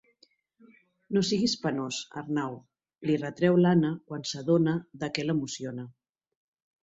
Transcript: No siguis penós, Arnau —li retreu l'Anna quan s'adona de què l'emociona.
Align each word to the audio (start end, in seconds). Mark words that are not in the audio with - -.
No 1.17 1.21
siguis 1.27 1.53
penós, 1.65 1.99
Arnau 2.21 2.55
—li 3.09 3.17
retreu 3.23 3.59
l'Anna 3.65 3.91
quan 4.09 4.25
s'adona 4.31 4.75
de 5.03 5.11
què 5.19 5.27
l'emociona. 5.27 5.85